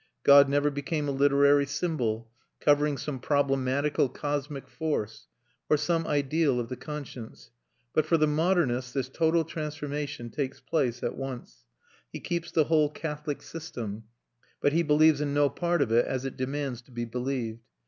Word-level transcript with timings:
God 0.23 0.49
never 0.49 0.71
became 0.71 1.07
a 1.07 1.11
literary 1.11 1.67
symbol, 1.67 2.31
covering 2.59 2.97
some 2.97 3.19
problematical 3.19 4.09
cosmic 4.09 4.67
force, 4.67 5.27
or 5.69 5.77
some 5.77 6.07
ideal 6.07 6.59
of 6.59 6.69
the 6.69 6.75
conscience. 6.75 7.51
But 7.93 8.07
for 8.07 8.17
the 8.17 8.25
modernist 8.25 8.95
this 8.95 9.07
total 9.07 9.43
transformation 9.43 10.31
takes 10.31 10.59
place 10.59 11.03
at 11.03 11.17
once. 11.17 11.65
He 12.11 12.19
keeps 12.19 12.51
the 12.51 12.63
whole 12.63 12.89
Catholic 12.89 13.43
system, 13.43 14.05
but 14.59 14.73
he 14.73 14.81
believes 14.81 15.21
in 15.21 15.35
no 15.35 15.49
part 15.49 15.83
of 15.83 15.91
it 15.91 16.07
as 16.07 16.25
it 16.25 16.35
demands 16.35 16.81
to 16.81 16.91
be 16.91 17.05
believed. 17.05 17.59